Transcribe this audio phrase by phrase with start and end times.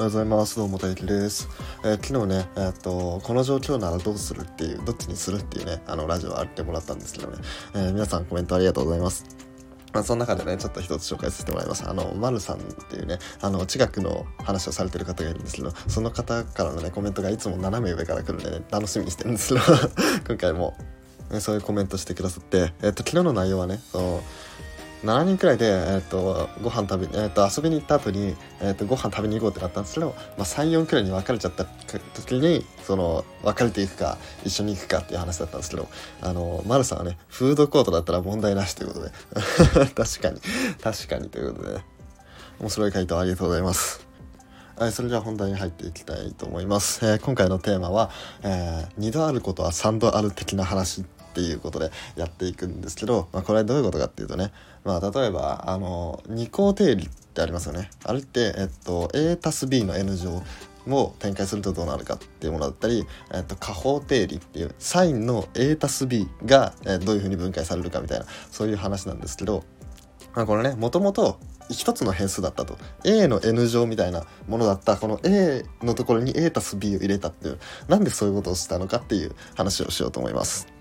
[0.00, 0.56] おはようございます。
[0.56, 1.46] どうも大輝です。
[1.84, 7.36] えー、昨日ね、えー、っと、この状況ならどうするっていう、どっちにするっていうね、あの、ラジオあってもらったんですけどね、
[7.74, 9.26] えー、皆さんコメントありがとうございます。
[9.92, 11.86] まあ、その中でね、ちょっと一つ紹介させてもらいます。
[11.86, 19.60] あの、まるさんっていうね、あの、地学の話をされてる方がいるんですけど、その方からのね、コメントがいつも斜め上から来るんでね、楽しみにしてるんですけど、
[20.26, 20.78] 今回も、
[21.30, 24.22] ね、そういうコメントしてくださって、えっと、昨日の内容はね、その、
[25.04, 35.88] 7人くらいで、えーと、ご飯食べ、えーと、遊びに行った後に、えーと、ご飯食べに行こうってなったんですけど、まあ、34くらいに別れちゃった時にその別れていくか一緒に行くかっていう話だったんですけど
[36.20, 39.10] あの丸さんはねフードコートだったら問題なしということで
[39.94, 40.40] 確かに
[40.82, 41.80] 確かにということで、
[42.60, 44.06] 面白い回答ありがとうございます。
[44.76, 47.04] はい、それでは本題に入っていきたいと思います。
[47.04, 48.10] えー、今回のテーマは、
[48.42, 54.52] えー、2度あることは3度ある的な話っていうことでやっていくんですけど、まあ、これはどういうことかっていうとね、
[54.84, 60.42] まあ、例えばあの二項定理ってありますよねあれって、えっと、A たす B の N 乗
[60.88, 69.62] を展開するとどうなるかっていうものだったり、えっと、加法定理っていうサインの A たす B が、えどういうふうに分解されるかみたいなそういう話なんですけど、
[70.34, 71.38] まあ、これねもともと
[71.70, 77.58] 一つの変数だったと A の N 乗みたいなものだったこの A のところに A たす B を入れたっていう
[77.88, 80.79] なんでそういうことをしたのかっていう話をしようと思います。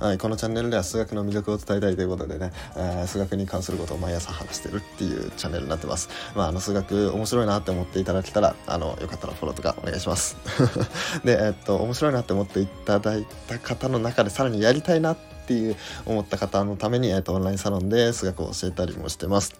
[0.00, 6.08] はい、このチャンネルでは数学の魅力を伝えたいということでね、えー、数学に関することを毎朝話してるっていうチャンネルになってます。
[6.34, 10.38] まあ、あの、数学面白いなって思っていただけたら、あの、よかったらフォローとかお願いします。
[11.22, 19.52] で、え、っと、面白いなって思っていただいた方の中でさらにやりたいなっていう思った方のために、え、っと、オンラインサロンで数学を教えたりもしてます。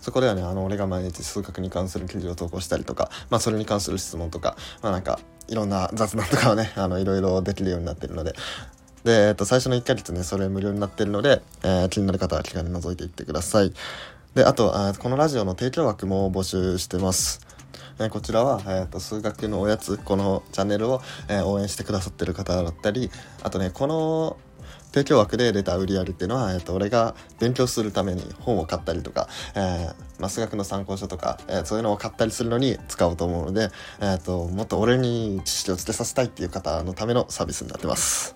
[0.00, 8.34] そこではね、あの、俺が毎日数学に関する記事を投稿したりとか、まあ、それに関する質問とか、まあ、なんか、いろんな雑談とかをね、あの、いろいろできるようになってるので、
[9.06, 13.72] で、えっと、最初の1ヶ月ね、それ無料になってるので、えー、気になる方は気軽に覗いていってください。
[14.34, 17.40] で、あと、あこのラジオの提供枠も募集してます。
[18.00, 23.10] えこちらは、えーと、数学のおやつこのチャンネルを、えー、応援してくださってる方だったり
[23.42, 24.36] あとねこの
[24.92, 38.35] 提供枠で出た売り上げっていうのは、えーと、俺が勉強するために本を買ったりとか、えーまあ、数学の参考書とか、えー、そういうのを買ったりするのに使おうと思うので、えーともっと俺に知識をつけさせたいっていう方のためのサービスになってます。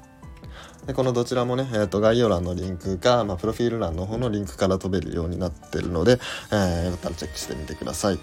[0.86, 6.18] でこのどちらもね、えー、と概要欄のリンクか、まあ、プロフィール欄の方のリンクから飛べるようになってるので、
[6.52, 8.18] えー、よかったらチェックしてみてください。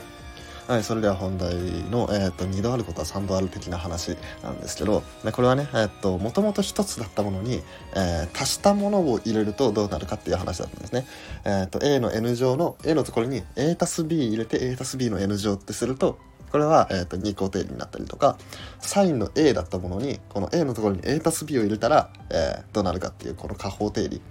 [0.68, 1.56] はい、それでは本題
[1.90, 5.02] の、えーと、2度あることは3度ある的な話なんですけど
[5.32, 7.64] これはね、えーと、もともと1つだったものに、
[7.96, 11.08] えー、足したものを入れるとどうなるかっていう話だったんですね。
[11.46, 15.38] えーと、と A の N 乗の A のところに A たす B 入れて A たす B の N
[15.38, 16.20] 乗ってすると
[16.52, 18.38] これは、えーと、二項定理になったりとか
[18.80, 24.22] サインの A だったものにこの A のところに A たす B を入れたら、えー、どうなるかっていうこの加法定理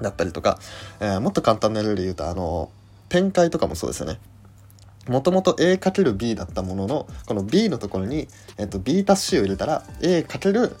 [0.00, 0.58] だったりとか、
[1.00, 2.70] えー、もっと簡単な例で言うとあの
[3.08, 4.18] 展開とかもそうですよね。
[5.08, 8.26] もともと A×B だったもののこの B のところに、
[8.56, 10.76] えーと、B たす C を入れたら A×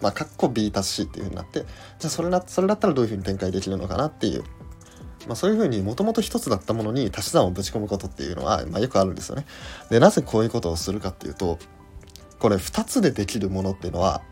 [0.00, 1.60] まあ、かっこ B たす C っていう風になって
[1.98, 4.44] じゃあそれなそれだったらどういう風に展開できるのかなっていう
[5.26, 9.46] まあ、そういうふうにもともと一つだったものに足し算をぶち込むことっていうのは、まあ、よくあるんですよね。
[9.90, 11.58] でなぜこういうことをするかっていうと
[12.38, 14.22] これ2つでできるものっていうのは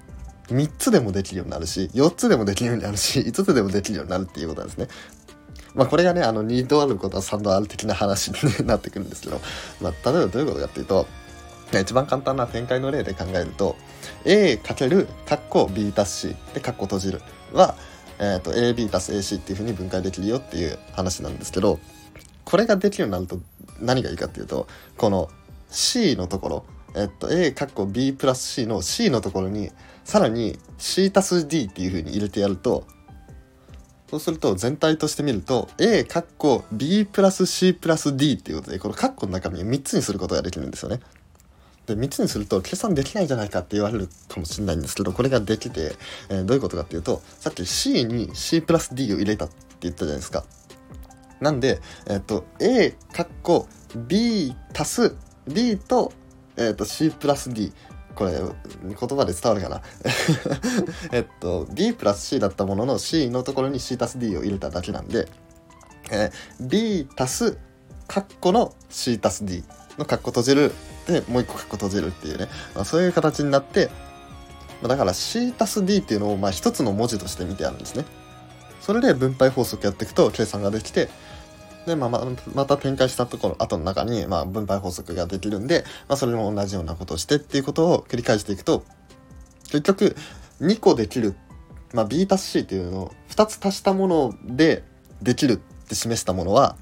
[0.48, 4.88] 3つでもできるようになるし4つでもできるようになるし 5つでもできるようになるっていうことなんですね。
[5.74, 9.40] まあこれがねあの2度あることは3度ある的な話になってくるんですけど、
[9.80, 11.06] まあ、例えばどういうことかっていうと
[11.80, 13.74] 一番簡単な展開の例で考えると
[14.24, 17.22] A× カッコ B 足しでカッコ閉じる
[17.52, 17.74] は
[18.18, 21.80] えーと、AB たす AC っていう風に分解できるよっていう話なんですけど
[22.44, 23.38] これができるようになると
[23.80, 24.66] 何がいいかっていうと
[24.96, 25.28] この
[25.70, 26.64] C のところ
[26.96, 29.70] えっと A かっこ B プラス C の C のところに
[30.04, 32.84] さらに C たす D っていう風に入れてやると
[34.08, 41.00] そうすると全体として見ると A かっこ B プラス C プラス D っていうことでこのカッコの中身を3つにすることができるんですよね。
[41.86, 45.92] で3つにすると計算できないんじゃないかって言われるかもしれないんですけどこれができて、
[46.30, 50.44] えー、どういうことかっていうとさっき C に C プラス D を入れたって言ったじゃないですか。
[51.40, 53.68] なんで、えっ、ー、と A かっこ
[54.08, 55.16] B 足す
[55.46, 56.12] B と,、
[56.56, 57.72] えー、と C プラス D
[58.14, 59.82] これ言葉で伝わるかな？
[61.12, 65.28] えっと B プラス C だったものの C のところに C 足す D を入れただけなんで、
[66.10, 67.58] えー、B 足す
[68.06, 69.64] カッコの C 足す D
[69.98, 70.72] のカッコ閉じる
[71.06, 73.90] でもう一個カッコ閉じるっていうね、まあ、そういう形になって
[74.82, 78.04] だから C たす D っていうのをまあ一つの文字として見てあるんですね。
[78.80, 81.08] それで分配法則やっていくと計算ができて
[81.86, 88.84] で、まあ、また展開したところ後の中にまあ分配法則ができるんで、まあ、それも同じようなことをしてっていうことを繰り返していくと
[89.70, 90.16] 結局
[90.60, 91.34] 2個できる、
[91.94, 94.84] まあ、B たす C っていうのを2つ足したもので
[95.22, 96.76] できるって示したものは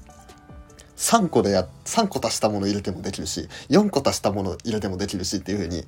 [1.03, 5.83] 3個でや、3個足したもの入れてもできるし、4個足したもの入れてもできるしっていう風に、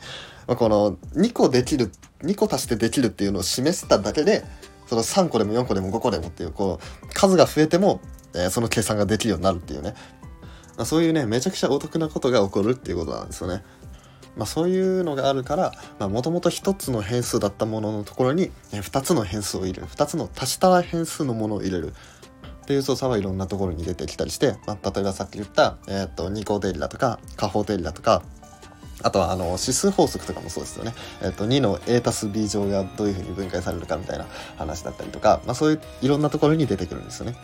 [0.46, 1.90] まあ、この2個できる、
[2.22, 4.44] 2個足してできるっていうのを示しただけで、
[4.88, 8.02] その3個でも4個でも5個でもっていう、こう、数が増えても、
[8.34, 9.96] えー、その計算ができるようになるっていうね。
[10.76, 13.64] まあ、そういうね、めちゃくちゃお得なことが起こるっていうことなんですよね。
[14.36, 15.56] まあ、そういうのがあるか
[15.98, 21.94] らもともと1つの変数だったもののところに2つの変数を入れる2つの足した変数のものを入れる
[22.66, 28.24] っていう操作はいろんなところに出てきたりして、まあ、例えばさっき言った、えーと、二項定理だとか加法定理だとか
[29.04, 30.94] あとはあの指数法則とかもそうですよね。
[31.22, 34.26] えっ、と2の a たす b 乗がどういうふうに分解されるかみたいな
[34.58, 37.36] 話だったりとか、まあ、そういういろんなところに出てくるんですよね。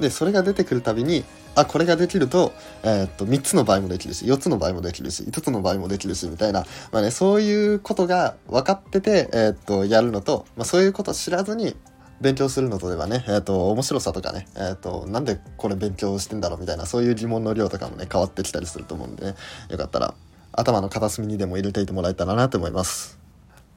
[0.00, 1.24] でそれが出てくるたびに
[1.54, 11.74] あこれができると,、えー、っと3つの場合もできるし4つの場合もできるし5つの場合もできるしみたいな、まあね、そういうことが分かってて、えー、っとやるのと、まあ、そういうこと知らずに
[12.20, 19.34] 勉強するのとではね、えー、っと面白さとかね、えー、っとなんでこれ勉強してんだろうみたいなそういう疑問の量とかもね変わってきたりすると思うんでね
[19.70, 20.14] よかったら
[20.52, 23.18] 頭の片隅にでも入れていてもらえたらなと思います。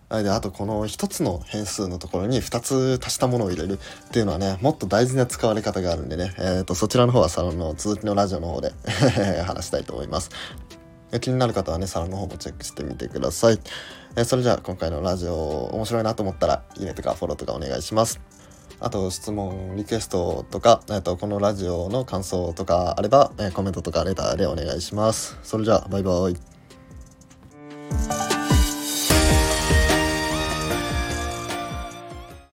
[0.10, 8.74] であとこの1つの変数のところに2つ足したものを入れるっていうのはねもっと大事な使われ方があるんでね、えーと、そちらの方はサロンの続きのラジオの方で
[9.48, 10.30] 話したいと思います
[11.20, 13.60] 気になる方はねサロンの方もチェックしてみてください、
[14.16, 18.20] え、それじゃあ今回のラジオ面白いなと思ったらいいねとかフォローとかお願いします。
[18.84, 25.38] あと質問リクエストとか、えーと、このラジオの感想とかあれば、え、コメントとかレターでお願いします。
[25.44, 26.51] それじゃあバイバイ。